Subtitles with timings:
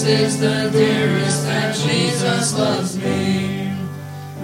[0.00, 3.70] This is the dearest that Jesus loves me.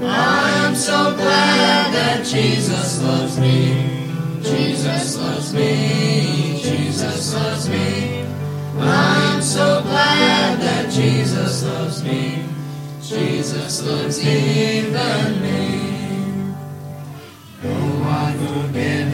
[0.02, 4.02] I am so glad that Jesus loves me.
[4.42, 6.60] Jesus loves me.
[6.62, 8.26] Jesus loves me.
[8.80, 12.44] I am so glad that Jesus loves me.
[13.02, 16.52] Jesus loves even me.
[17.64, 19.05] Oh, I forget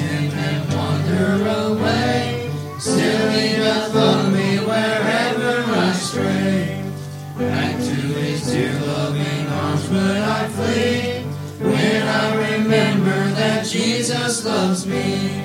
[8.53, 11.23] dear loving arms would I flee.
[11.59, 15.43] When I remember that Jesus loves me.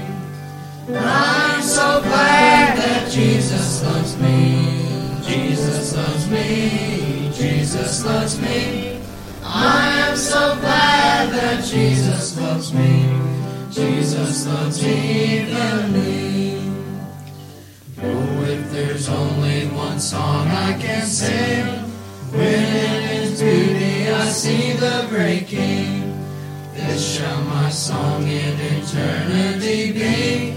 [0.90, 4.78] I'm so glad that Jesus loves me.
[5.24, 7.32] Jesus loves me.
[7.34, 9.00] Jesus loves me.
[9.42, 13.08] I am so glad that Jesus loves me.
[13.72, 16.60] Jesus loves even me.
[18.02, 21.77] Oh, if there's only one song I can sing,
[24.38, 25.48] see the breaking.
[25.48, 26.14] King,
[26.76, 30.54] this shall my song in eternity be.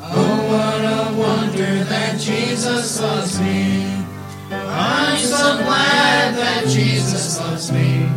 [0.00, 4.04] Oh, what a wonder that Jesus loves me.
[4.52, 8.08] I'm so glad that Jesus loves me.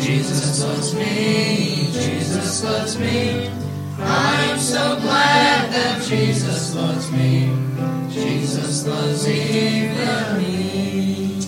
[0.00, 1.90] Jesus loves me.
[1.92, 3.50] Jesus loves me.
[3.98, 7.52] I'm so glad that Jesus loves me.
[8.08, 11.45] Jesus loves even me.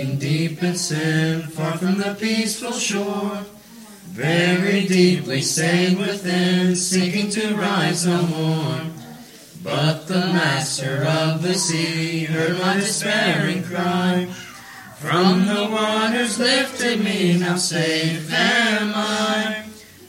[0.00, 3.44] Sinking deep in sin, far from the peaceful shore.
[4.12, 8.80] Very deeply sank within, seeking to rise no more.
[9.62, 14.26] But the master of the sea heard my despairing cry.
[14.96, 19.66] From the waters lifted me, now safe am I.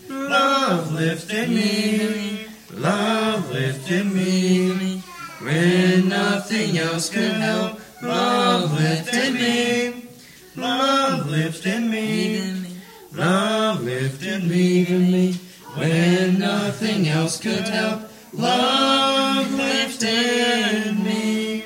[0.10, 5.00] Love lifted me, love lifted me,
[5.42, 7.82] when nothing else could help.
[8.02, 9.81] Love lifted me,
[11.52, 12.66] love lifted me,
[13.12, 15.34] love lifted me me,
[15.76, 18.10] when nothing else could help.
[18.32, 21.66] Love lifted me.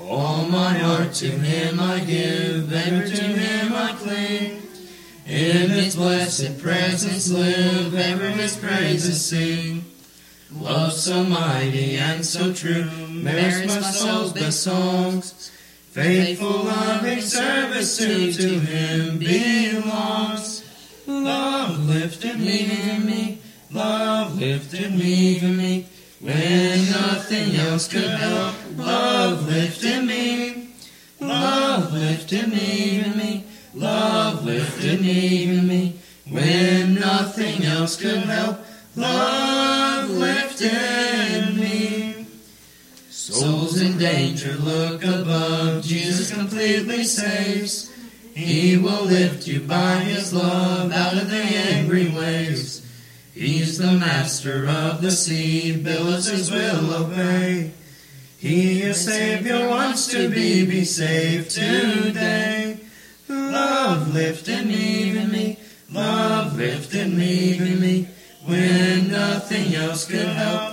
[0.00, 4.62] All my heart to Him I give, ever to Him I cling.
[5.26, 9.84] In His blessed presence live, ever His praises sing.
[10.50, 15.51] Love so mighty and so true merits my soul's best songs.
[15.92, 20.64] Faithful, loving service to, to Him belongs.
[21.06, 23.38] Love lifted me, me,
[23.70, 25.86] love lifted me, me,
[26.18, 28.54] when nothing else could help.
[28.78, 30.74] Love lifted me,
[31.20, 38.60] love lifted me, me, love lifted me, me, when nothing else could help.
[38.96, 41.31] Love lifted me.
[43.22, 45.84] Souls in danger, look above.
[45.84, 47.88] Jesus completely saves.
[48.34, 52.84] He will lift you by His love out of the angry waves.
[53.32, 57.70] He's the master of the sea, billows will obey.
[58.38, 62.80] He, your Savior, wants to be, be saved today.
[63.28, 65.60] Love lifted me, me,
[65.92, 68.08] love lifted me, me,
[68.44, 70.71] when nothing else could help.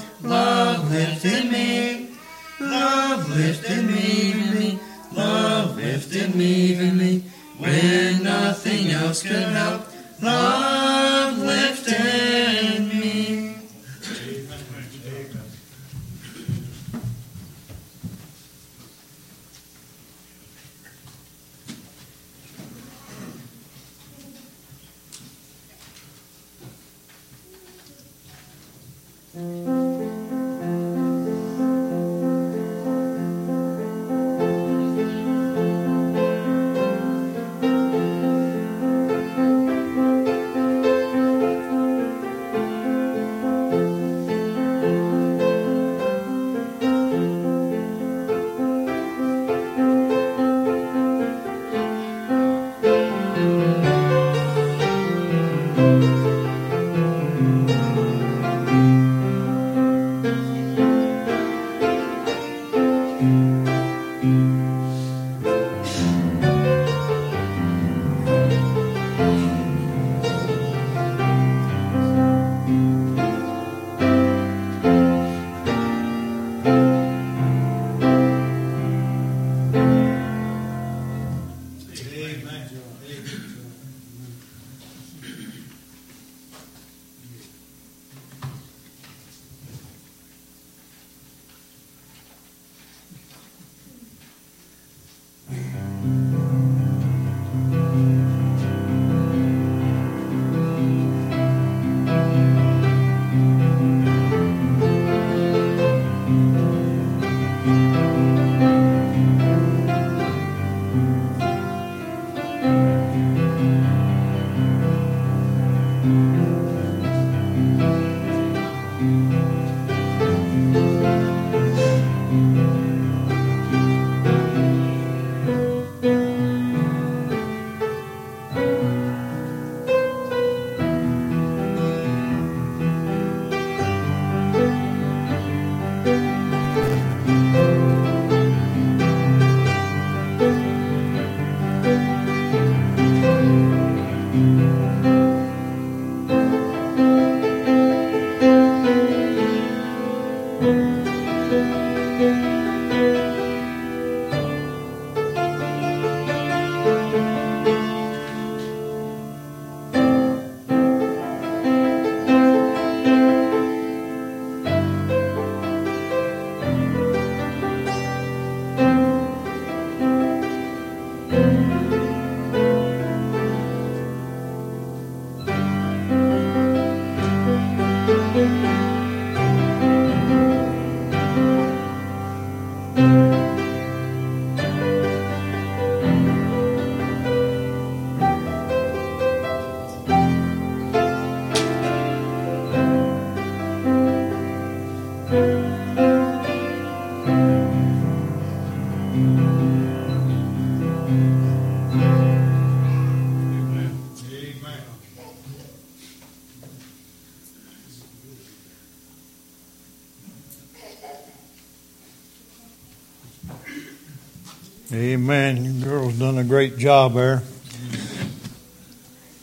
[215.30, 215.64] Amen.
[215.64, 217.44] You girls done a great job there.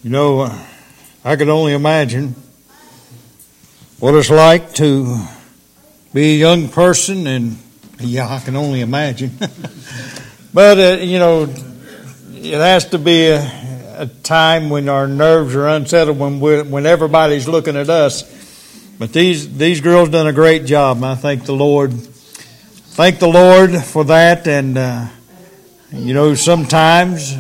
[0.03, 0.53] You know,
[1.25, 2.35] I could only imagine
[4.01, 5.17] what it's like to
[6.13, 7.57] be a young person, and
[8.01, 9.31] yeah, I can only imagine.
[10.53, 15.69] but uh, you know, it has to be a, a, time when our nerves are
[15.69, 18.25] unsettled when when everybody's looking at us.
[18.99, 20.97] But these these girls done a great job.
[20.97, 21.93] and I thank the Lord.
[21.93, 25.07] Thank the Lord for that, and uh,
[25.99, 27.35] you know, sometimes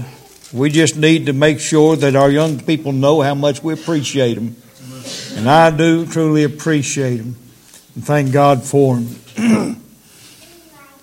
[0.53, 4.35] we just need to make sure that our young people know how much we appreciate
[4.35, 4.56] them.
[5.35, 7.37] And I do truly appreciate them.
[7.95, 9.07] And thank God for them.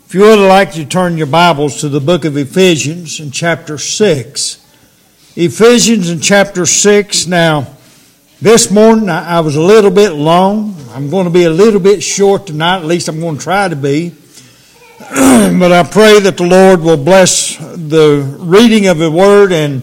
[0.06, 3.78] if you would like to turn your Bibles to the book of Ephesians in chapter
[3.78, 4.66] 6.
[5.36, 7.28] Ephesians in chapter 6.
[7.28, 7.68] Now,
[8.42, 10.76] this morning I was a little bit long.
[10.90, 12.78] I'm going to be a little bit short tonight.
[12.78, 14.16] At least I'm going to try to be.
[15.60, 19.82] but I pray that the Lord will bless the reading of the word and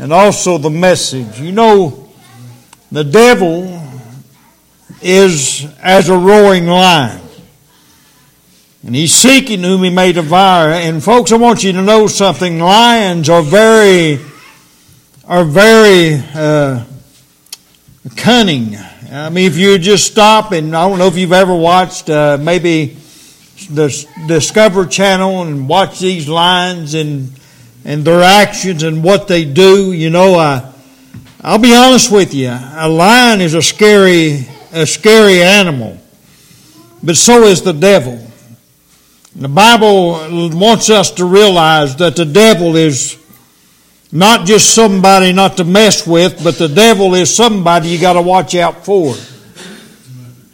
[0.00, 1.38] and also the message.
[1.38, 2.08] You know,
[2.90, 3.82] the devil
[5.02, 7.20] is as a roaring lion.
[8.82, 10.70] And he's seeking whom he may devour.
[10.70, 12.58] And folks, I want you to know something.
[12.58, 14.18] Lions are very,
[15.26, 16.84] are very uh,
[18.16, 18.76] cunning.
[19.12, 22.38] I mean, if you just stop and I don't know if you've ever watched uh,
[22.40, 22.96] maybe
[23.68, 27.32] the Discover Channel and watch these lions and
[27.84, 29.92] and their actions and what they do.
[29.92, 30.70] You know, I,
[31.40, 32.50] I'll be honest with you.
[32.50, 35.98] A lion is a scary a scary animal,
[37.02, 38.26] but so is the devil.
[39.34, 43.16] The Bible wants us to realize that the devil is
[44.12, 48.22] not just somebody not to mess with, but the devil is somebody you got to
[48.22, 49.14] watch out for.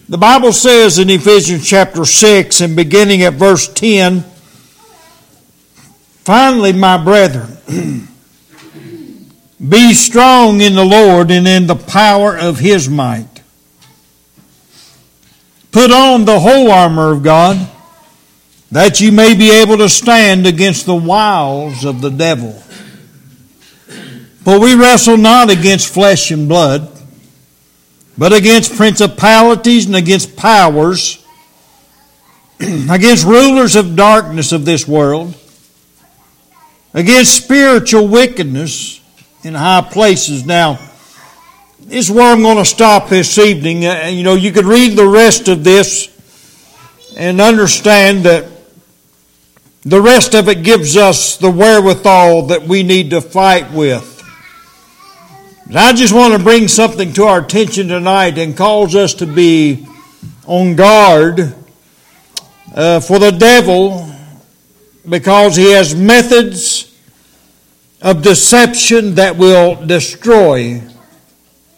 [0.09, 4.23] The Bible says in Ephesians chapter 6 and beginning at verse 10,
[6.23, 7.59] Finally, my brethren,
[9.69, 13.43] be strong in the Lord and in the power of his might.
[15.73, 17.69] Put on the whole armor of God,
[18.71, 22.53] that you may be able to stand against the wiles of the devil.
[24.45, 26.96] For we wrestle not against flesh and blood
[28.19, 31.25] but against principalities and against powers,
[32.61, 35.35] against rulers of darkness of this world,
[36.95, 39.01] against spiritual wickedness
[39.43, 40.47] in high places.
[40.47, 40.79] Now,
[41.81, 43.87] this is where I'm going to stop this evening.
[43.87, 46.13] Uh, you know, you could read the rest of this
[47.17, 48.47] and understand that
[49.83, 54.16] the rest of it gives us the wherewithal that we need to fight with.
[55.75, 59.85] I just want to bring something to our attention tonight and cause us to be
[60.47, 61.57] on guard
[62.73, 64.09] uh, for the devil
[65.09, 66.97] because he has methods
[68.01, 70.81] of deception that will destroy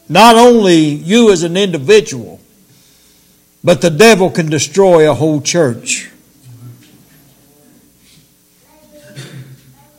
[0.06, 2.40] not only you as an individual,
[3.64, 6.10] but the devil can destroy a whole church.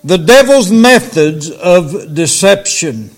[0.03, 3.15] The devil's methods of deception.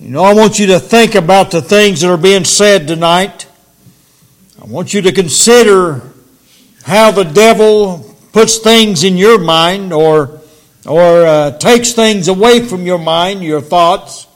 [0.00, 3.46] You know, I want you to think about the things that are being said tonight.
[4.58, 6.00] I want you to consider
[6.84, 10.40] how the devil puts things in your mind or,
[10.86, 14.26] or uh, takes things away from your mind, your thoughts.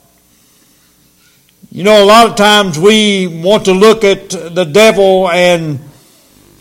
[1.71, 5.80] You know, a lot of times we want to look at the devil and,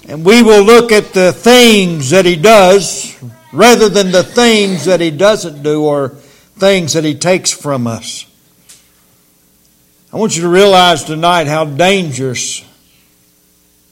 [0.08, 5.02] and we will look at the things that he does rather than the things that
[5.02, 6.08] he doesn't do or
[6.56, 8.28] things that he takes from us.
[10.14, 12.64] I want you to realize tonight how dangerous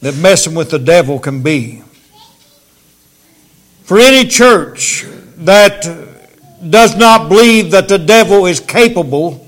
[0.01, 1.81] that messing with the devil can be.
[3.81, 5.03] For any church
[5.37, 5.81] that
[6.69, 9.47] does not believe that the devil is capable,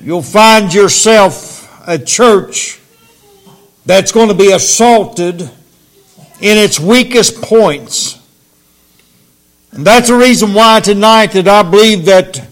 [0.00, 2.80] you'll find yourself a church
[3.84, 5.50] that's going to be assaulted in
[6.58, 8.20] its weakest points.
[9.72, 12.49] And that's the reason why tonight that I believe that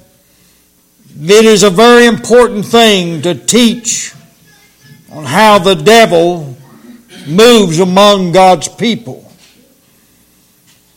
[1.20, 4.14] it is a very important thing to teach
[5.10, 6.56] on how the devil
[7.26, 9.30] moves among God's people.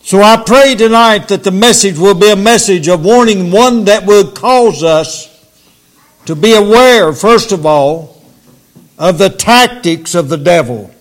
[0.02, 4.06] So I pray tonight that the message will be a message of warning, one that
[4.06, 5.28] will cause us
[6.26, 8.22] to be aware, first of all,
[8.98, 10.92] of the tactics of the devil.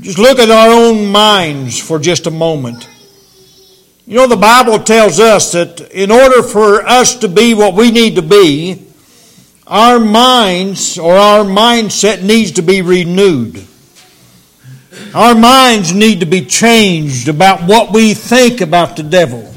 [0.00, 2.88] Just look at our own minds for just a moment.
[4.04, 7.92] You know, the Bible tells us that in order for us to be what we
[7.92, 8.84] need to be,
[9.66, 13.64] our minds or our mindset needs to be renewed.
[15.14, 19.52] Our minds need to be changed about what we think about the devil.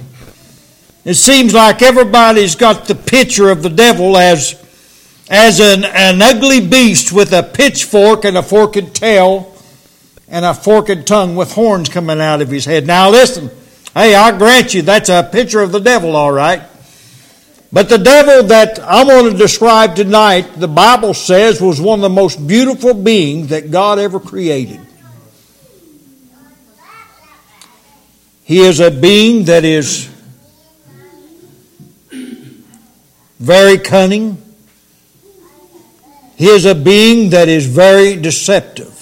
[1.03, 4.63] It seems like everybody's got the picture of the devil as,
[5.27, 9.55] as an, an ugly beast with a pitchfork and a forked tail
[10.27, 12.85] and a forked tongue with horns coming out of his head.
[12.85, 13.49] Now listen,
[13.95, 16.61] hey, I grant you that's a picture of the devil, all right.
[17.73, 22.03] But the devil that I want to describe tonight, the Bible says, was one of
[22.03, 24.79] the most beautiful beings that God ever created.
[28.43, 30.05] He is a being that is
[33.39, 34.41] very cunning.
[36.35, 38.94] He is a being that is very deceptive.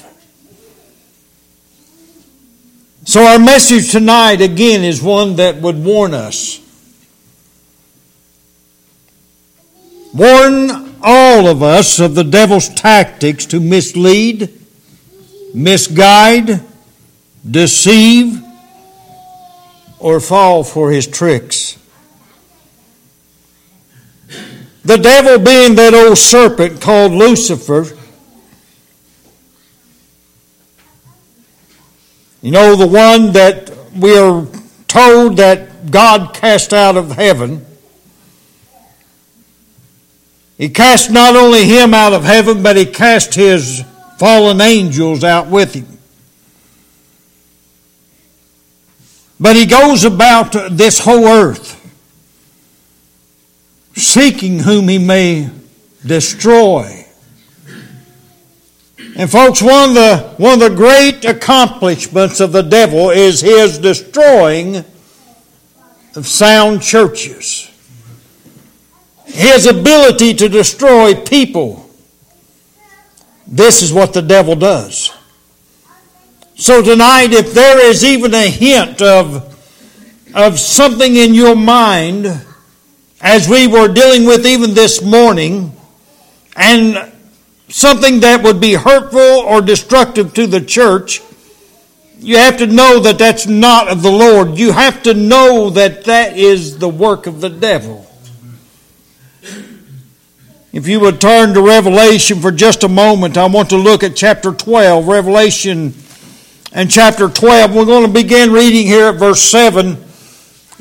[3.13, 6.60] So, our message tonight again is one that would warn us.
[10.15, 14.50] Warn all of us of the devil's tactics to mislead,
[15.53, 16.62] misguide,
[17.48, 18.41] deceive,
[20.00, 21.77] or fall for his tricks.
[24.86, 27.96] The devil being that old serpent called Lucifer.
[32.44, 34.46] You know, the one that we are
[34.90, 37.66] told that God cast out of heaven.
[40.58, 43.86] He cast not only him out of heaven, but he cast his
[44.20, 45.88] fallen angels out with him.
[49.40, 51.80] But he goes about this whole earth
[53.96, 55.50] seeking whom he may
[56.06, 57.03] destroy.
[59.15, 63.77] And folks, one of the one of the great accomplishments of the devil is his
[63.77, 64.77] destroying
[66.15, 67.70] of sound churches.
[69.25, 71.88] His ability to destroy people.
[73.46, 75.12] This is what the devil does.
[76.55, 79.55] So tonight, if there is even a hint of,
[80.34, 82.27] of something in your mind
[83.22, 85.75] as we were dealing with even this morning,
[86.55, 87.12] and
[87.74, 91.22] something that would be hurtful or destructive to the church,
[92.20, 94.60] you have to know that that's not of the Lord.
[94.60, 98.08] You have to know that that is the work of the devil.
[100.72, 104.15] If you would turn to Revelation for just a moment, I want to look at
[104.15, 105.94] chapter 12, Revelation
[106.72, 107.75] and chapter 12.
[107.75, 109.98] We're going to begin reading here at verse 7.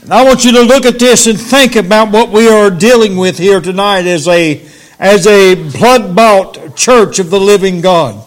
[0.02, 3.16] And I want you to look at this and think about what we are dealing
[3.16, 4.66] with here tonight as a,
[4.98, 8.24] as a blood bought church of the living God.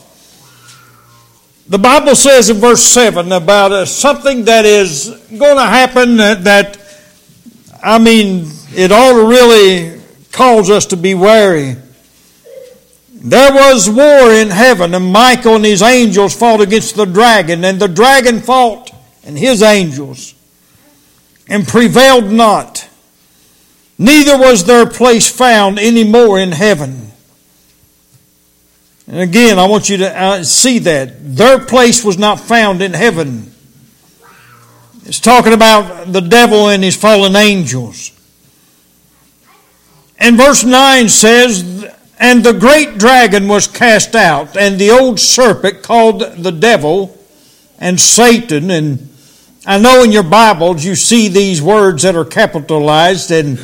[1.67, 6.43] The Bible says in verse 7 about uh, something that is going to happen that,
[6.43, 6.77] that,
[7.83, 9.99] I mean, it ought to really
[10.31, 11.75] cause us to be wary.
[13.11, 17.79] There was war in heaven, and Michael and his angels fought against the dragon, and
[17.79, 18.91] the dragon fought
[19.25, 20.35] and his angels
[21.47, 22.87] and prevailed not.
[23.97, 27.11] Neither was their place found any more in heaven.
[29.07, 31.35] And again, I want you to uh, see that.
[31.35, 33.51] Their place was not found in heaven.
[35.03, 38.11] It's talking about the devil and his fallen angels.
[40.17, 41.85] And verse 9 says,
[42.17, 47.15] And the great dragon was cast out, and the old serpent called the devil
[47.77, 49.09] and Satan, and
[49.67, 53.59] I know in your Bibles you see these words that are capitalized, and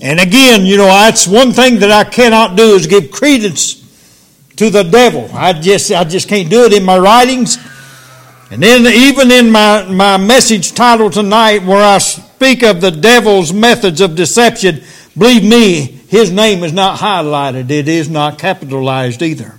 [0.00, 3.74] and again, you know, that's one thing that I cannot do is give credence
[4.58, 5.30] to the devil.
[5.32, 7.58] I just I just can't do it in my writings.
[8.50, 13.52] And then even in my, my message title tonight, where I speak of the devil's
[13.52, 14.82] methods of deception,
[15.16, 17.70] believe me, his name is not highlighted.
[17.70, 19.54] It is not capitalized either.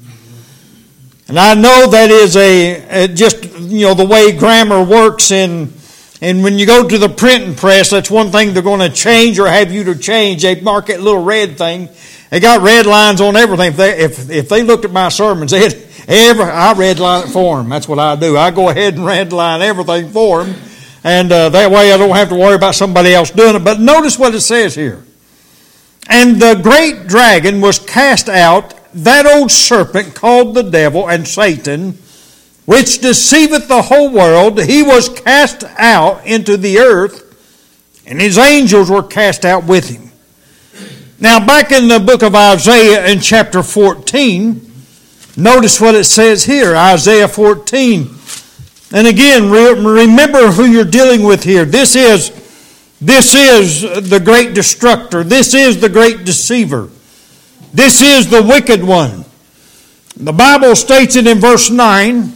[1.28, 5.72] And I know that is a, just you know the way grammar works in
[6.22, 9.40] and when you go to the printing press, that's one thing they're going to change
[9.40, 10.42] or have you to change.
[10.42, 11.90] They mark that little red thing.
[12.30, 13.70] They got red lines on everything.
[13.72, 15.74] If they, if, if they looked at my sermons, they had
[16.08, 17.70] every, I red line it for them.
[17.70, 18.38] That's what I do.
[18.38, 20.56] I go ahead and red line everything for them.
[21.04, 23.64] And uh, that way I don't have to worry about somebody else doing it.
[23.64, 25.04] But notice what it says here.
[26.10, 31.98] And the great dragon was cast out that old serpent called the devil and Satan,
[32.70, 37.26] which deceiveth the whole world, he was cast out into the earth,
[38.06, 40.12] and his angels were cast out with him.
[41.20, 44.72] Now, back in the book of Isaiah in chapter 14,
[45.36, 48.08] notice what it says here Isaiah 14.
[48.94, 51.66] And again, remember who you're dealing with here.
[51.66, 52.30] This is,
[53.02, 55.24] this is the great destructor.
[55.24, 56.88] This is the great deceiver.
[57.74, 59.26] This is the wicked one.
[60.16, 62.36] The Bible states it in verse 9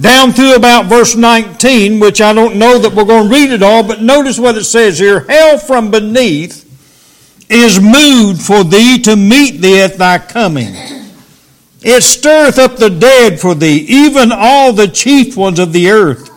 [0.00, 3.62] down through about verse 19, which I don't know that we're going to read it
[3.62, 5.20] all, but notice what it says here.
[5.20, 6.66] Hell from beneath
[7.50, 10.72] is moved for thee to meet thee at thy coming.
[11.82, 16.28] It stirreth up the dead for thee, even all the chief ones of the earth.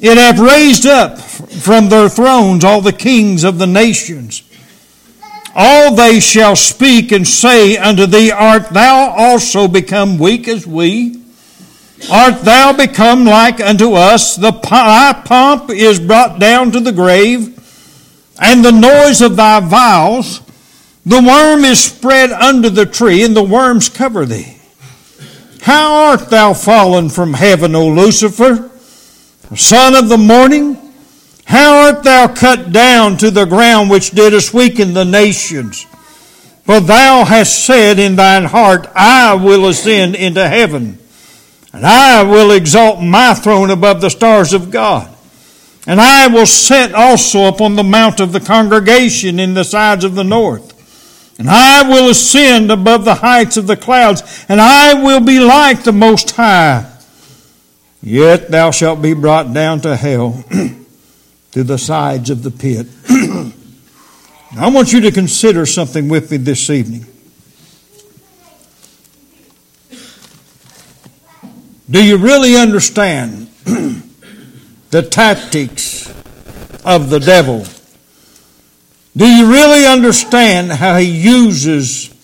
[0.00, 4.42] It hath raised up from their thrones all the kings of the nations.
[5.54, 11.20] All they shall speak and say unto thee, Art thou also become weak as we?
[12.10, 14.36] Art thou become like unto us?
[14.36, 17.54] The thy pomp is brought down to the grave,
[18.40, 20.40] and the noise of thy viols.
[21.04, 24.58] The worm is spread under the tree, and the worms cover thee.
[25.62, 28.70] How art thou fallen from heaven, O Lucifer,
[29.56, 30.76] son of the morning?
[31.44, 35.86] How art thou cut down to the ground which didst weaken the nations?
[36.64, 40.98] For thou hast said in thine heart, I will ascend into heaven,
[41.72, 45.14] and I will exalt my throne above the stars of God.
[45.86, 50.14] And I will set also upon the mount of the congregation in the sides of
[50.14, 50.74] the north.
[51.38, 55.84] And I will ascend above the heights of the clouds, and I will be like
[55.84, 56.90] the Most High.
[58.02, 60.44] Yet thou shalt be brought down to hell,
[61.52, 62.86] to the sides of the pit.
[64.58, 67.06] I want you to consider something with me this evening.
[71.90, 73.48] Do you really understand
[74.90, 76.12] the tactics
[76.84, 77.64] of the devil?
[79.16, 82.14] Do you really understand how he uses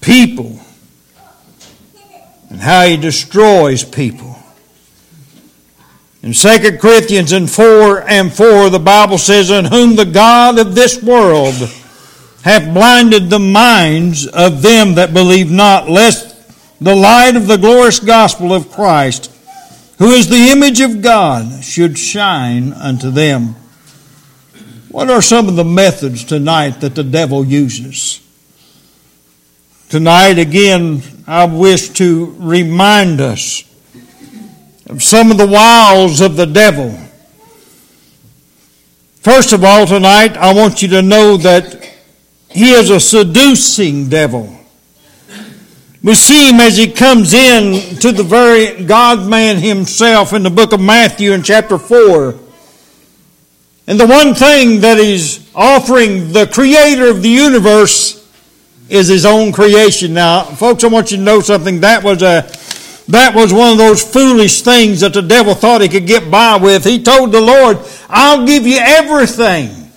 [0.00, 0.60] people
[2.48, 4.36] and how he destroys people?
[6.22, 10.74] In 2 Corinthians in 4 and 4, the Bible says, In whom the God of
[10.74, 11.54] this world
[12.42, 16.27] hath blinded the minds of them that believe not, lest
[16.80, 19.34] the light of the glorious gospel of Christ,
[19.98, 23.56] who is the image of God, should shine unto them.
[24.90, 28.20] What are some of the methods tonight that the devil uses?
[29.88, 33.64] Tonight, again, I wish to remind us
[34.86, 36.96] of some of the wiles of the devil.
[39.20, 41.84] First of all, tonight, I want you to know that
[42.50, 44.57] he is a seducing devil.
[46.02, 50.50] We see him as he comes in to the very God man himself in the
[50.50, 52.38] book of Matthew in chapter 4.
[53.88, 58.14] And the one thing that he's offering the creator of the universe
[58.88, 60.14] is his own creation.
[60.14, 61.80] Now, folks, I want you to know something.
[61.80, 62.42] That was a
[63.08, 66.58] that was one of those foolish things that the devil thought he could get by
[66.58, 66.84] with.
[66.84, 69.90] He told the Lord, I'll give you everything.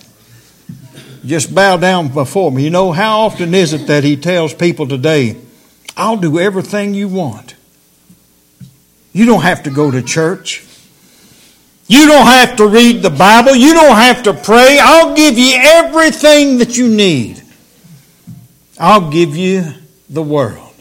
[1.24, 2.64] Just bow down before me.
[2.64, 5.36] You know, how often is it that he tells people today,
[5.96, 7.54] I'll do everything you want.
[9.12, 10.64] You don't have to go to church.
[11.86, 13.54] You don't have to read the Bible.
[13.54, 14.78] You don't have to pray.
[14.80, 17.42] I'll give you everything that you need.
[18.78, 19.64] I'll give you
[20.08, 20.72] the world.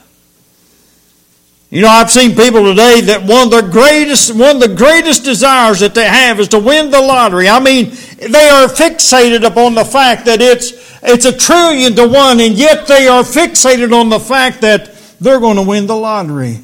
[1.69, 5.23] You know, I've seen people today that one of the greatest, one of the greatest
[5.23, 7.47] desires that they have is to win the lottery.
[7.47, 12.41] I mean, they are fixated upon the fact that it's, it's a trillion to one,
[12.41, 16.59] and yet they are fixated on the fact that they're going to win the lottery.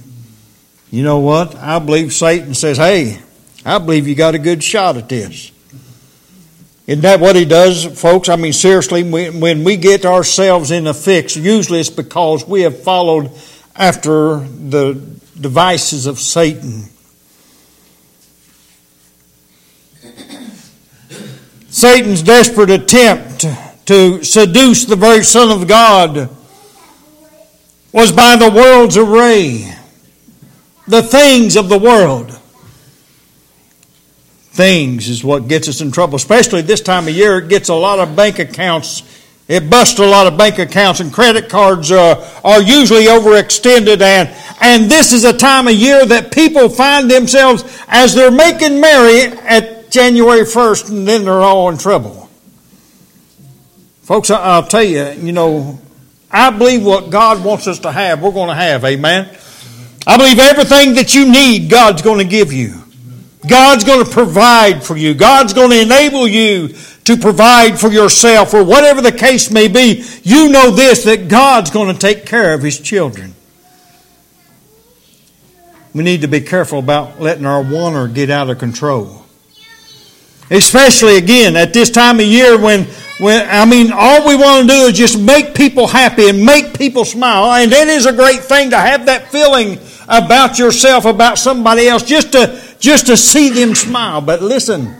[0.89, 1.55] You know what?
[1.55, 3.21] I believe Satan says, hey,
[3.63, 5.51] I believe you got a good shot at this.
[6.87, 8.29] Isn't that what he does, folks?
[8.29, 12.81] I mean, seriously, when we get ourselves in a fix, usually it's because we have
[12.81, 13.29] followed
[13.75, 14.93] after the
[15.39, 16.85] devices of Satan.
[21.69, 23.45] Satan's desperate attempt
[23.87, 26.36] to seduce the very Son of God
[27.97, 29.73] was by the world's array,
[30.87, 32.29] the things of the world.
[34.51, 37.39] Things is what gets us in trouble, especially this time of year.
[37.39, 39.01] It gets a lot of bank accounts
[39.47, 44.29] it busts a lot of bank accounts and credit cards uh, are usually overextended and,
[44.59, 49.21] and this is a time of year that people find themselves as they're making merry
[49.21, 52.29] at January 1st and then they're all in trouble.
[54.01, 55.79] Folks, I'll tell you, you know,
[56.31, 58.83] I believe what God wants us to have, we're going to have.
[58.83, 59.29] Amen.
[60.05, 62.83] I believe everything that you need, God's going to give you.
[63.47, 65.13] God's going to provide for you.
[65.13, 66.73] God's going to enable you
[67.07, 71.71] to provide for yourself or whatever the case may be, you know this that God's
[71.71, 73.33] going to take care of His children.
[75.93, 79.26] We need to be careful about letting our wanter get out of control.
[80.49, 82.85] Especially again at this time of year when,
[83.19, 86.77] when I mean, all we want to do is just make people happy and make
[86.77, 87.51] people smile.
[87.51, 92.03] And it is a great thing to have that feeling about yourself, about somebody else,
[92.03, 94.21] just to, just to see them smile.
[94.21, 94.95] But listen,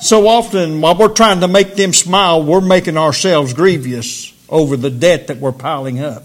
[0.00, 4.90] so often while we're trying to make them smile, we're making ourselves grievous over the
[4.90, 6.24] debt that we're piling up.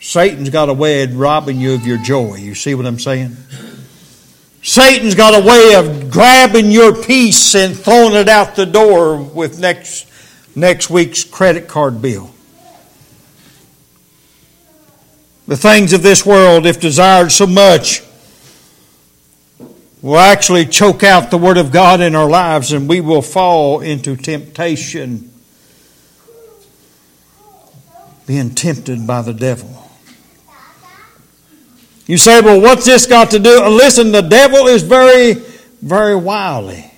[0.00, 2.36] Satan's got a way of robbing you of your joy.
[2.36, 3.36] You see what I'm saying?
[4.66, 9.60] Satan's got a way of grabbing your peace and throwing it out the door with
[9.60, 10.08] next,
[10.56, 12.34] next week's credit card bill.
[15.46, 18.02] The things of this world, if desired so much,
[20.02, 23.78] will actually choke out the Word of God in our lives and we will fall
[23.78, 25.32] into temptation,
[28.26, 29.85] being tempted by the devil.
[32.06, 33.62] You say, well, what's this got to do?
[33.62, 35.34] Uh, listen, the devil is very,
[35.82, 36.90] very wily.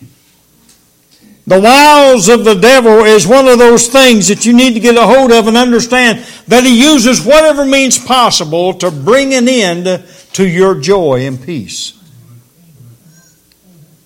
[1.46, 4.96] The wiles of the devil is one of those things that you need to get
[4.96, 10.04] a hold of and understand that he uses whatever means possible to bring an end
[10.34, 11.94] to your joy and peace.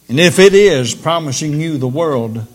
[0.08, 2.46] And if it is promising you the world,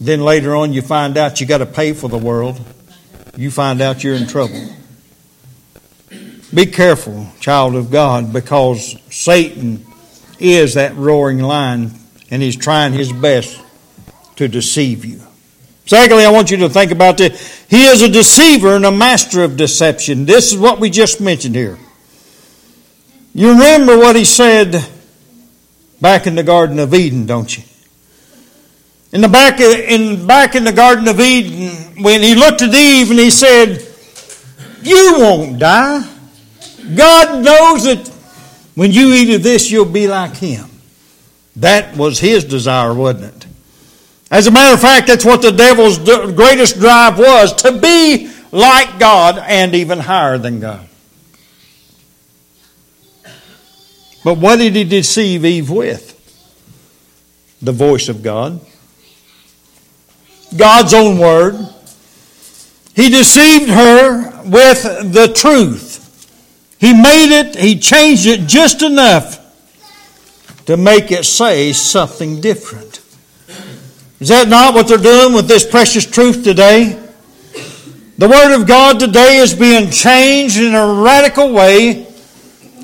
[0.00, 2.60] then later on you find out you got to pay for the world.
[3.36, 4.74] You find out you're in trouble.
[6.54, 9.86] Be careful, child of God, because Satan
[10.38, 11.92] is that roaring lion
[12.30, 13.60] and he's trying his best
[14.36, 15.20] to deceive you.
[15.86, 17.64] Secondly, I want you to think about this.
[17.68, 20.26] He is a deceiver and a master of deception.
[20.26, 21.78] This is what we just mentioned here.
[23.34, 24.86] You remember what he said
[26.00, 27.64] back in the Garden of Eden, don't you?
[29.12, 33.10] In the back in back in the Garden of Eden, when he looked at Eve
[33.10, 33.86] and he said,
[34.82, 36.08] "You won't die."
[36.94, 38.08] God knows that
[38.74, 40.68] when you eat of this, you'll be like Him.
[41.56, 43.46] That was His desire, wasn't it?
[44.30, 48.98] As a matter of fact, that's what the devil's greatest drive was to be like
[48.98, 50.88] God and even higher than God.
[54.24, 56.08] But what did he deceive Eve with?
[57.60, 58.60] The voice of God.
[60.56, 61.56] God's own word.
[62.94, 65.91] He deceived her with the truth.
[66.82, 69.38] He made it, he changed it just enough
[70.66, 73.00] to make it say something different.
[74.18, 77.00] Is that not what they're doing with this precious truth today?
[78.18, 82.04] The Word of God today is being changed in a radical way,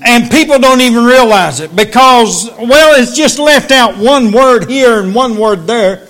[0.05, 5.01] and people don't even realize it because, well, it's just left out one word here
[5.01, 6.07] and one word there.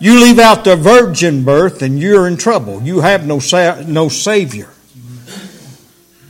[0.00, 2.82] You leave out the virgin birth, and you're in trouble.
[2.82, 4.70] You have no, sa- no Savior.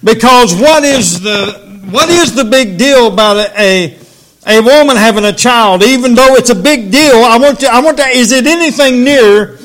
[0.07, 3.99] Because what is the what is the big deal about a,
[4.47, 5.83] a, woman having a child?
[5.83, 9.03] Even though it's a big deal, I want to I want to is it anything
[9.03, 9.59] near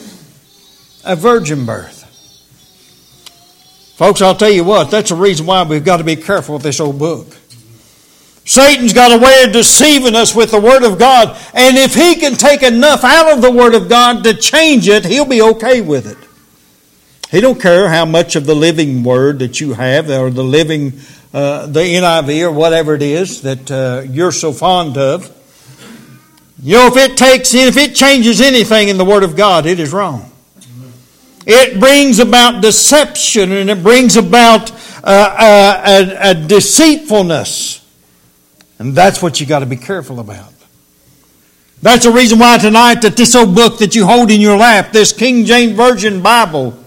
[1.05, 1.99] a virgin birth?
[3.97, 6.63] Folks, I'll tell you what, that's the reason why we've got to be careful with
[6.63, 7.27] this old book.
[8.43, 12.15] Satan's got a way of deceiving us with the Word of God, and if he
[12.15, 15.81] can take enough out of the Word of God to change it, he'll be okay
[15.81, 16.17] with it.
[17.31, 20.99] He don't care how much of the living word that you have, or the living,
[21.33, 25.33] uh, the NIV, or whatever it is that uh, you're so fond of.
[26.61, 29.79] You know, if it takes, if it changes anything in the Word of God, it
[29.79, 30.29] is wrong.
[31.47, 37.79] It brings about deception and it brings about uh, uh a, a deceitfulness.
[38.77, 40.53] And that's what you got to be careful about.
[41.81, 44.91] That's the reason why tonight that this old book that you hold in your lap,
[44.91, 46.77] this King James Version Bible,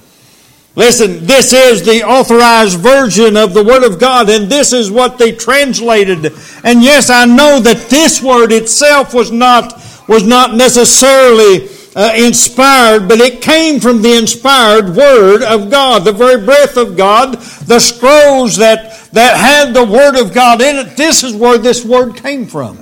[0.76, 5.18] Listen, this is the authorized version of the Word of God, and this is what
[5.18, 6.32] they translated.
[6.64, 9.72] And yes, I know that this word itself was not,
[10.08, 16.12] was not necessarily uh, inspired, but it came from the inspired Word of God, the
[16.12, 17.34] very breath of God,
[17.66, 20.96] the scrolls that, that had the Word of God in it.
[20.96, 22.78] This is where this word came from.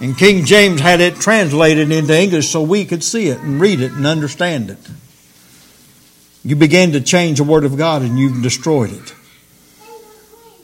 [0.00, 3.80] And King James had it translated into English so we could see it and read
[3.80, 4.78] it and understand it.
[6.46, 9.14] You began to change the Word of God and you've destroyed it.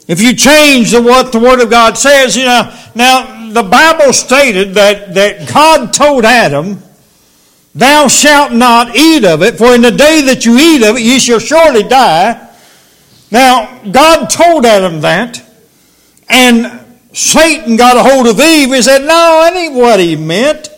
[0.07, 4.12] If you change the, what the Word of God says, you know, now the Bible
[4.12, 6.81] stated that, that God told Adam,
[7.75, 11.03] Thou shalt not eat of it, for in the day that you eat of it,
[11.03, 12.49] ye shall surely die.
[13.33, 15.42] Now, God told Adam that,
[16.29, 16.81] and
[17.12, 20.68] Satan got a hold of Eve and said, No, that ain't what he meant.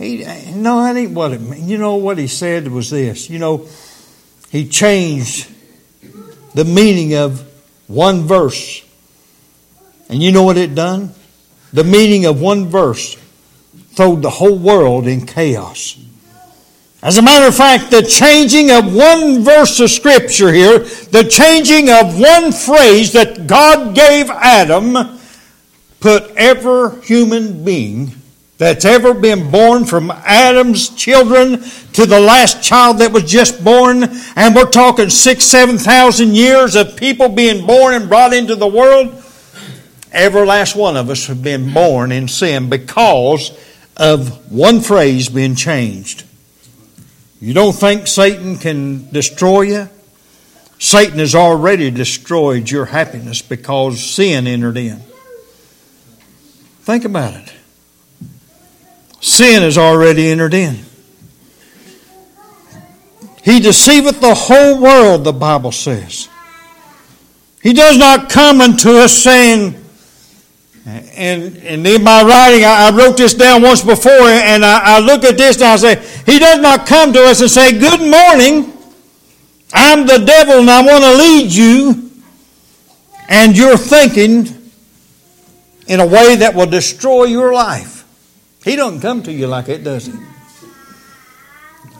[0.00, 1.60] He, no, that ain't what it meant.
[1.60, 3.28] You know what he said was this.
[3.28, 3.66] You know,
[4.48, 5.46] he changed
[6.54, 7.46] the meaning of
[7.86, 8.82] one verse
[10.08, 11.12] And you know what it done?
[11.74, 13.14] The meaning of one verse
[13.92, 15.98] throwed the whole world in chaos.
[17.02, 21.90] As a matter of fact, the changing of one verse of scripture here, the changing
[21.90, 24.96] of one phrase that God gave Adam,
[26.00, 28.19] put every human being
[28.60, 31.62] that's ever been born from Adam's children
[31.94, 34.04] to the last child that was just born,
[34.36, 38.66] and we're talking six, seven thousand years of people being born and brought into the
[38.66, 39.24] world.
[40.12, 43.50] Every last one of us have been born in sin because
[43.96, 46.24] of one phrase being changed.
[47.40, 49.88] You don't think Satan can destroy you?
[50.78, 55.00] Satan has already destroyed your happiness because sin entered in.
[56.82, 57.54] Think about it.
[59.20, 60.78] Sin has already entered in.
[63.42, 66.28] He deceiveth the whole world, the Bible says.
[67.62, 69.74] He does not come unto us saying,
[70.86, 74.98] and, and in my writing, I, I wrote this down once before, and I, I
[75.00, 78.00] look at this and I say, He does not come to us and say, Good
[78.00, 78.72] morning,
[79.72, 82.10] I'm the devil and I want to lead you,
[83.28, 84.48] and you're thinking
[85.86, 87.99] in a way that will destroy your life.
[88.64, 90.12] He doesn't come to you like it, does he?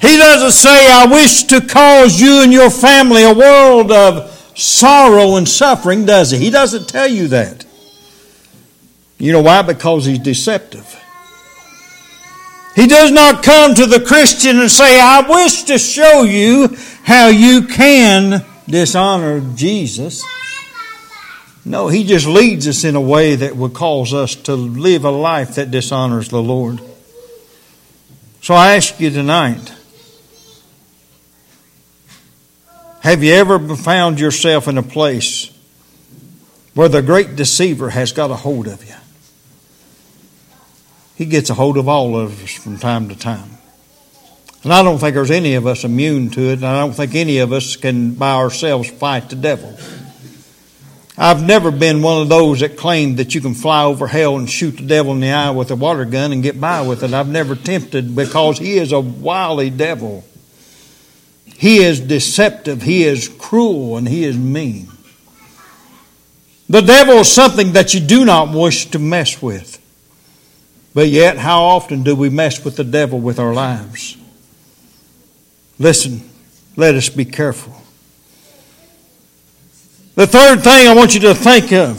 [0.00, 5.36] He doesn't say, I wish to cause you and your family a world of sorrow
[5.36, 6.38] and suffering, does he?
[6.38, 7.64] He doesn't tell you that.
[9.18, 9.62] You know why?
[9.62, 10.96] Because he's deceptive.
[12.74, 17.28] He does not come to the Christian and say, I wish to show you how
[17.28, 20.24] you can dishonor Jesus.
[21.64, 25.10] No, he just leads us in a way that would cause us to live a
[25.10, 26.80] life that dishonors the Lord.
[28.42, 29.74] So I ask you tonight
[33.00, 35.50] have you ever found yourself in a place
[36.74, 38.94] where the great deceiver has got a hold of you?
[41.16, 43.58] He gets a hold of all of us from time to time.
[44.62, 47.14] And I don't think there's any of us immune to it, and I don't think
[47.14, 49.78] any of us can by ourselves fight the devil.
[51.22, 54.48] I've never been one of those that claimed that you can fly over hell and
[54.48, 57.12] shoot the devil in the eye with a water gun and get by with it.
[57.12, 60.24] I've never tempted because he is a wily devil.
[61.44, 64.88] He is deceptive, he is cruel, and he is mean.
[66.70, 69.76] The devil is something that you do not wish to mess with.
[70.94, 74.16] But yet, how often do we mess with the devil with our lives?
[75.78, 76.30] Listen,
[76.76, 77.79] let us be careful.
[80.20, 81.96] The third thing I want you to think of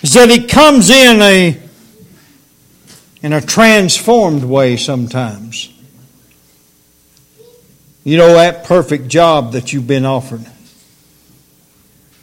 [0.00, 1.60] is that he comes in a
[3.20, 5.72] in a transformed way sometimes.
[8.04, 10.46] You know that perfect job that you've been offered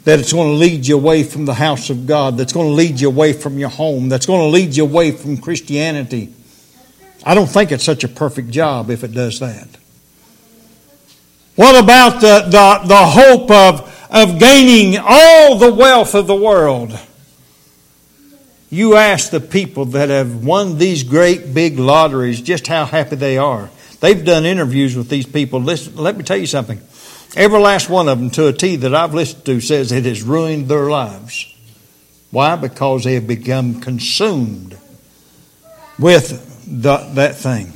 [0.05, 2.73] that it's going to lead you away from the house of God, that's going to
[2.73, 6.33] lead you away from your home, that's going to lead you away from Christianity.
[7.25, 9.67] I don't think it's such a perfect job if it does that.
[11.57, 16.97] What about the, the, the hope of, of gaining all the wealth of the world?
[18.69, 23.37] You ask the people that have won these great big lotteries just how happy they
[23.37, 23.69] are.
[23.99, 25.59] They've done interviews with these people.
[25.59, 26.79] Listen, let me tell you something.
[27.35, 30.23] Every last one of them, to a T that I've listened to, says it has
[30.23, 31.53] ruined their lives.
[32.31, 32.55] Why?
[32.55, 34.77] Because they have become consumed
[35.97, 37.73] with the, that thing.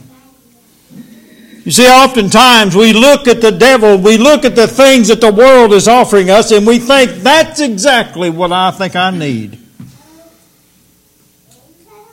[1.63, 5.32] You see, oftentimes we look at the devil, we look at the things that the
[5.32, 9.60] world is offering us, and we think that's exactly what I think I need.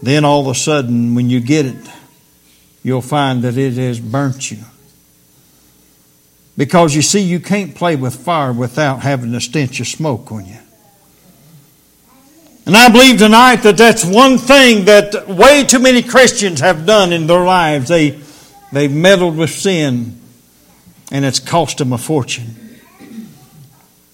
[0.00, 1.90] Then all of a sudden, when you get it,
[2.84, 4.58] you'll find that it has burnt you.
[6.56, 10.46] Because you see, you can't play with fire without having the stench of smoke on
[10.46, 10.58] you.
[12.66, 17.12] And I believe tonight that that's one thing that way too many Christians have done
[17.12, 17.88] in their lives.
[17.88, 18.20] They,
[18.72, 20.20] they've meddled with sin,
[21.10, 22.78] and it's cost them a fortune.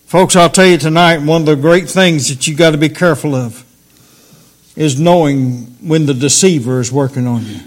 [0.06, 2.88] Folks, I'll tell you tonight, one of the great things that you've got to be
[2.88, 3.64] careful of
[4.76, 7.60] is knowing when the deceiver is working on you.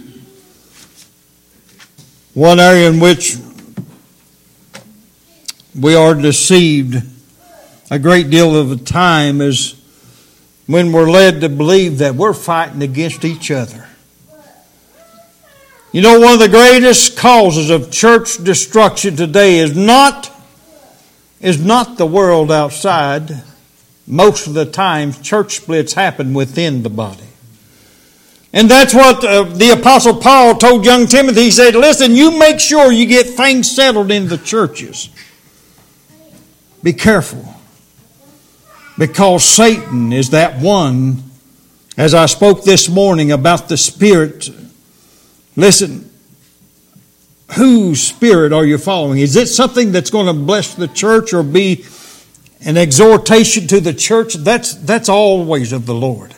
[2.33, 3.37] One area in which
[5.77, 7.03] we are deceived
[7.91, 9.75] a great deal of the time is
[10.67, 13.87] when we're led to believe that we're fighting against each other.
[15.91, 20.31] You know, one of the greatest causes of church destruction today is not,
[21.41, 23.41] is not the world outside.
[24.05, 27.23] Most of the time, church splits happen within the body.
[28.53, 31.45] And that's what uh, the Apostle Paul told young Timothy.
[31.45, 35.09] He said, Listen, you make sure you get things settled in the churches.
[36.83, 37.55] Be careful.
[38.97, 41.23] Because Satan is that one,
[41.97, 44.49] as I spoke this morning about the Spirit.
[45.55, 46.09] Listen,
[47.55, 49.19] whose Spirit are you following?
[49.19, 51.85] Is it something that's going to bless the church or be
[52.61, 54.35] an exhortation to the church?
[54.35, 56.35] That's, that's always of the Lord.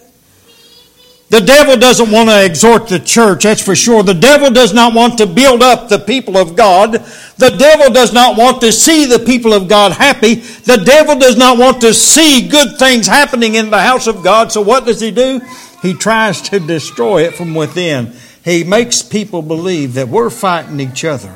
[1.32, 4.04] The devil doesn't want to exhort the church, that's for sure.
[4.04, 6.92] The devil does not want to build up the people of God.
[6.92, 10.36] The devil does not want to see the people of God happy.
[10.36, 14.52] The devil does not want to see good things happening in the house of God.
[14.52, 15.40] So what does he do?
[15.82, 18.14] He tries to destroy it from within.
[18.44, 21.34] He makes people believe that we're fighting each other.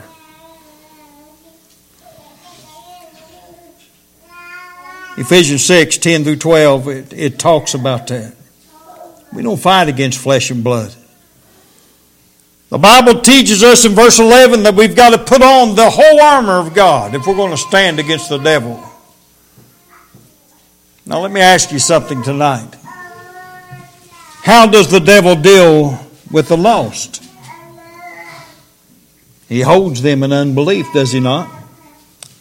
[5.17, 8.35] Ephesians 6 10 through 12, it, it talks about that.
[9.31, 10.93] We don't fight against flesh and blood.
[12.69, 16.19] The Bible teaches us in verse 11 that we've got to put on the whole
[16.19, 18.83] armor of God if we're going to stand against the devil.
[21.05, 22.75] Now, let me ask you something tonight.
[24.41, 27.23] How does the devil deal with the lost?
[29.47, 31.49] He holds them in unbelief, does he not?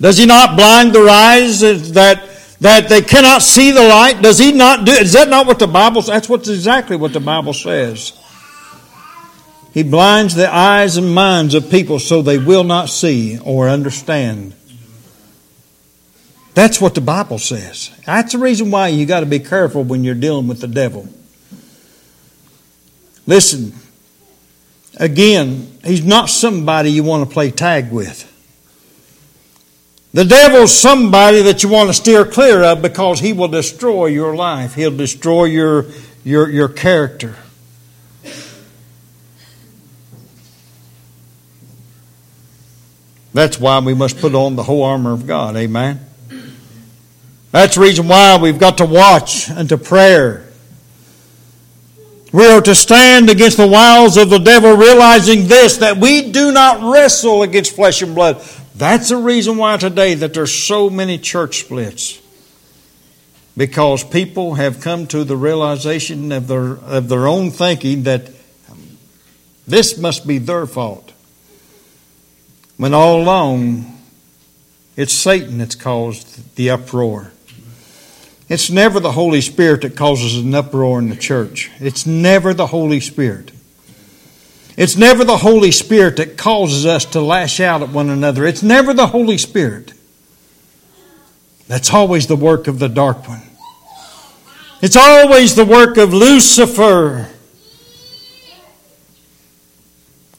[0.00, 4.22] Does he not blind their eyes that that they cannot see the light?
[4.22, 4.92] Does he not do?
[4.92, 6.02] Is that not what the Bible?
[6.02, 8.18] Says that's what exactly what the Bible says.
[9.72, 14.54] He blinds the eyes and minds of people so they will not see or understand.
[16.54, 17.90] That's what the Bible says.
[18.06, 21.08] That's the reason why you got to be careful when you're dealing with the devil.
[23.26, 23.72] Listen,
[24.96, 28.30] again, he's not somebody you want to play tag with.
[30.12, 34.36] The devil's somebody that you want to steer clear of because he will destroy your
[34.36, 34.74] life.
[34.74, 35.86] He'll destroy your,
[36.22, 37.34] your, your character.
[43.32, 45.56] That's why we must put on the whole armor of God.
[45.56, 45.98] Amen.
[47.50, 50.43] That's the reason why we've got to watch and to prayer.
[52.34, 56.50] We are to stand against the wiles of the devil, realizing this that we do
[56.50, 58.42] not wrestle against flesh and blood,
[58.74, 62.20] that's the reason why today that there's so many church splits.
[63.56, 68.32] Because people have come to the realization of their, of their own thinking that
[69.64, 71.12] this must be their fault.
[72.78, 73.96] When all along,
[74.96, 77.30] it's Satan that's caused the uproar.
[78.48, 81.70] It's never the Holy Spirit that causes an uproar in the church.
[81.80, 83.50] It's never the Holy Spirit.
[84.76, 88.44] It's never the Holy Spirit that causes us to lash out at one another.
[88.44, 89.92] It's never the Holy Spirit.
[91.68, 93.42] That's always the work of the dark one.
[94.82, 97.30] It's always the work of Lucifer.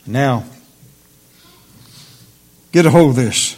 [0.05, 0.43] Now,
[2.71, 3.57] get a hold of this.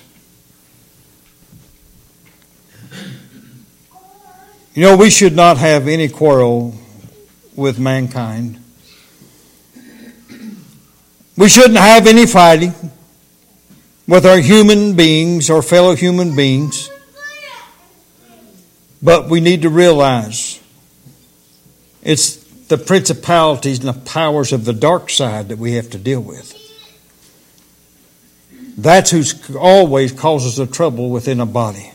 [4.77, 6.75] You know, we should not have any quarrel
[7.55, 8.63] with mankind.
[11.35, 12.75] We shouldn't have any fighting
[14.07, 16.91] with our human beings, our fellow human beings.
[19.01, 20.61] But we need to realize
[22.03, 22.35] it's
[22.67, 26.53] the principalities and the powers of the dark side that we have to deal with.
[28.77, 31.93] That's who always causes the trouble within a body.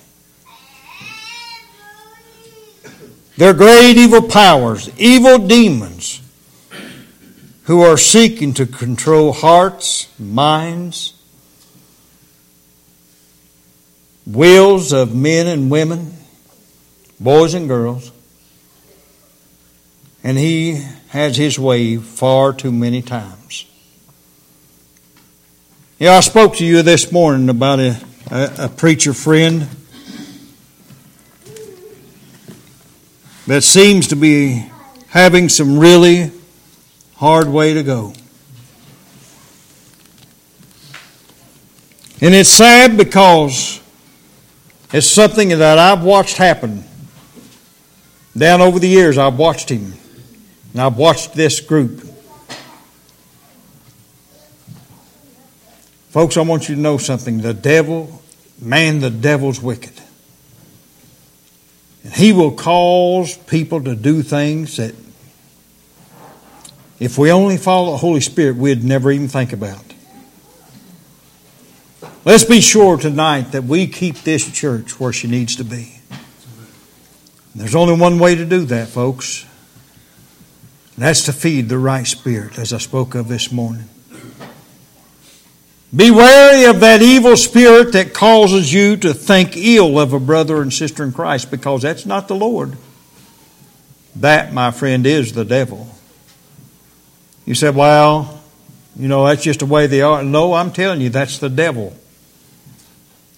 [3.37, 6.21] They're great evil powers, evil demons
[7.65, 11.15] who are seeking to control hearts, minds,
[14.27, 16.15] wills of men and women,
[17.19, 18.13] boys and girls.
[20.25, 23.67] And he has his way far too many times.
[25.99, 29.69] Yeah, I spoke to you this morning about a, a, a preacher friend
[33.53, 34.65] that seems to be
[35.09, 36.31] having some really
[37.17, 38.15] hard way to go.
[42.23, 43.79] And it's sad because
[44.91, 46.83] it's something that I've watched happen.
[48.35, 49.93] Down over the years, I've watched him.
[50.73, 52.01] And I've watched this group.
[56.09, 57.43] Folks, I want you to know something.
[57.43, 58.23] The devil,
[58.59, 60.02] man, the devil's wicked.
[62.05, 64.95] And he will cause people to do things that
[66.99, 69.83] if we only follow the Holy Spirit, we'd never even think about.
[72.25, 75.99] Let's be sure tonight that we keep this church where she needs to be.
[77.55, 79.45] There's only one way to do that, folks.
[80.97, 83.89] that's to feed the right spirit, as I spoke of this morning.
[85.95, 90.63] Be wary of that evil spirit that causes you to think ill of a brother
[90.63, 92.79] and sister in Christ because that's not the Lord.
[94.17, 95.89] That, my friend, is the devil.
[97.45, 98.43] You said, well,
[98.97, 100.23] you know, that's just the way they are.
[100.23, 101.95] No, I'm telling you, that's the devil.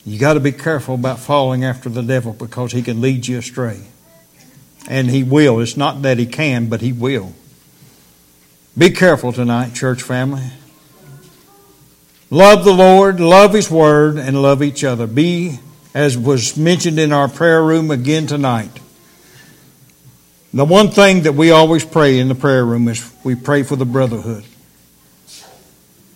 [0.07, 3.39] You got to be careful about falling after the devil because he can lead you
[3.39, 3.83] astray.
[4.87, 5.61] And he will.
[5.61, 7.33] It's not that he can, but he will.
[8.77, 10.51] Be careful tonight, church family.
[12.35, 15.07] Love the Lord, love His Word, and love each other.
[15.07, 15.61] Be,
[15.95, 18.73] as was mentioned in our prayer room again tonight,
[20.53, 23.77] the one thing that we always pray in the prayer room is we pray for
[23.77, 24.45] the brotherhood.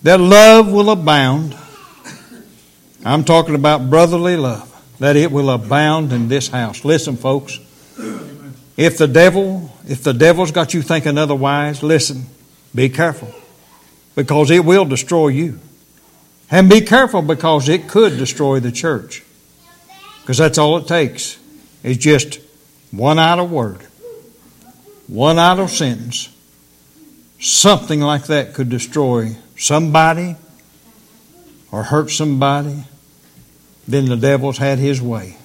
[0.02, 1.56] That love will abound.
[3.04, 4.64] I'm talking about brotherly love.
[4.98, 6.84] That it will abound in this house.
[6.84, 7.60] Listen, folks.
[8.76, 12.24] If the devil, if the devil's got you thinking otherwise, listen,
[12.74, 13.32] be careful.
[14.16, 15.60] Because it will destroy you.
[16.50, 19.22] And be careful because it could destroy the church.
[20.22, 21.38] Because that's all it takes
[21.82, 22.40] is just
[22.90, 23.82] one idle word,
[25.06, 26.34] one idle sentence.
[27.40, 30.36] Something like that could destroy somebody
[31.70, 32.84] or hurt somebody.
[33.86, 35.36] Then the devil's had his way.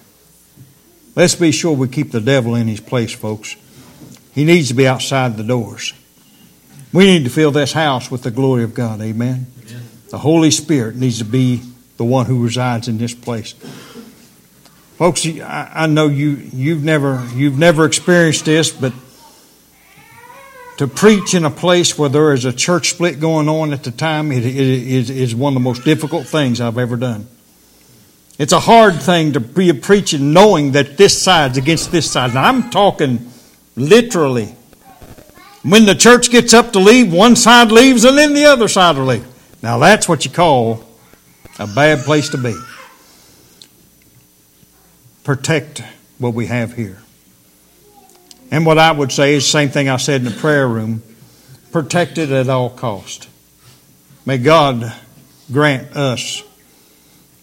[1.15, 3.55] Let's be sure we keep the devil in his place, folks.
[4.33, 5.93] He needs to be outside the doors.
[6.91, 8.99] We need to fill this house with the glory of God.
[9.01, 9.52] Amen.
[10.13, 11.59] The Holy Spirit needs to be
[11.97, 13.53] the one who resides in this place.
[14.99, 18.93] Folks, I know you, you've, never, you've never experienced this, but
[20.77, 23.89] to preach in a place where there is a church split going on at the
[23.89, 27.25] time it, it is, is one of the most difficult things I've ever done.
[28.37, 32.35] It's a hard thing to be preaching knowing that this side's against this side.
[32.35, 33.31] Now, I'm talking
[33.75, 34.55] literally.
[35.63, 38.95] When the church gets up to leave, one side leaves and then the other side
[38.95, 39.32] will leave.
[39.63, 40.83] Now that's what you call
[41.57, 42.53] a bad place to be.
[45.23, 45.81] Protect
[46.19, 47.01] what we have here.
[48.51, 51.01] And what I would say is the same thing I said in the prayer room
[51.71, 53.29] protect it at all cost.
[54.25, 54.93] May God
[55.51, 56.43] grant us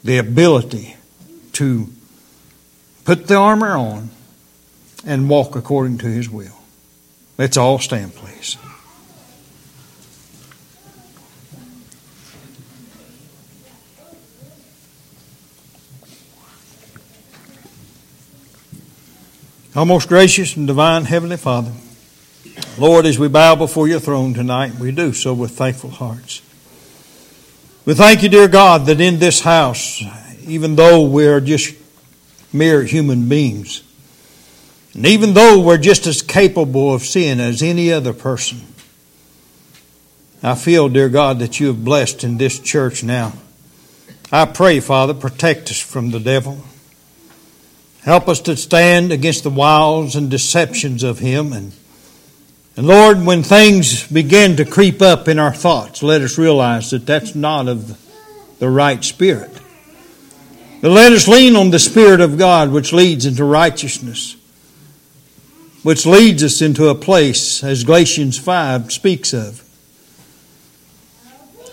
[0.04, 0.96] the ability
[1.54, 1.88] to
[3.04, 4.10] put the armor on
[5.06, 6.58] and walk according to His will.
[7.38, 8.58] Let's all stand, please.
[19.76, 21.70] Our most gracious and divine Heavenly Father,
[22.76, 26.42] Lord, as we bow before your throne tonight, we do so with thankful hearts.
[27.84, 30.02] We thank you, dear God, that in this house,
[30.44, 31.76] even though we are just
[32.52, 33.84] mere human beings,
[34.92, 38.62] and even though we're just as capable of sin as any other person,
[40.42, 43.34] I feel, dear God, that you have blessed in this church now.
[44.32, 46.64] I pray, Father, protect us from the devil.
[48.02, 51.52] Help us to stand against the wiles and deceptions of him.
[51.52, 51.72] And,
[52.76, 57.04] and Lord, when things begin to creep up in our thoughts, let us realize that
[57.04, 57.98] that's not of
[58.58, 59.52] the right spirit.
[60.80, 64.34] But let us lean on the Spirit of God, which leads into righteousness,
[65.82, 69.62] which leads us into a place, as Galatians 5 speaks of.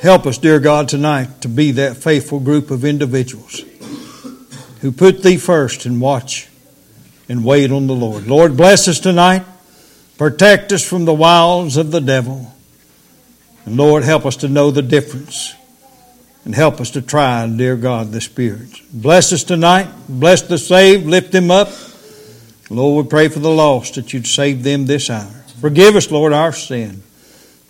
[0.01, 3.63] Help us, dear God, tonight to be that faithful group of individuals
[4.81, 6.47] who put thee first and watch
[7.29, 8.27] and wait on the Lord.
[8.27, 9.43] Lord, bless us tonight.
[10.17, 12.53] Protect us from the wiles of the devil.
[13.65, 15.53] And Lord, help us to know the difference.
[16.45, 18.69] And help us to try, dear God, the Spirit.
[18.93, 19.89] Bless us tonight.
[20.07, 21.05] Bless the saved.
[21.05, 21.69] Lift them up.
[22.69, 25.29] Lord, we pray for the lost that you'd save them this hour.
[25.59, 26.89] Forgive us, Lord, our sin.
[26.89, 27.03] In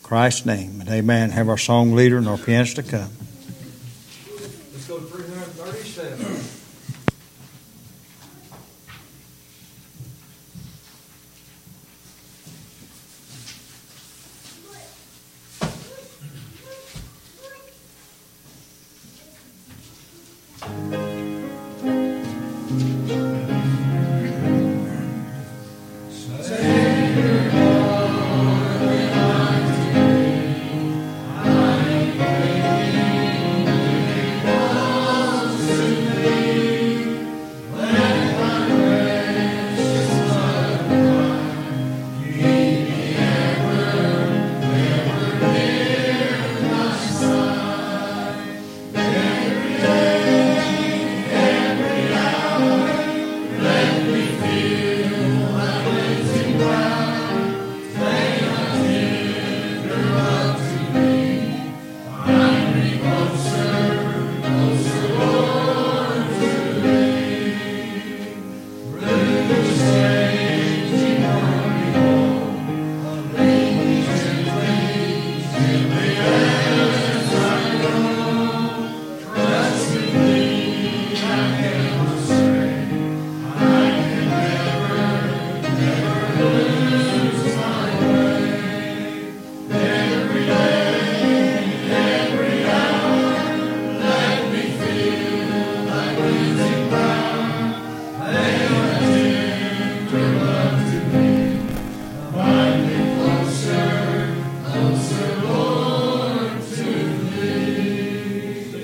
[0.03, 0.82] Christ's name.
[0.82, 1.32] And amen.
[1.32, 3.16] Have our song leader and our pianist to come.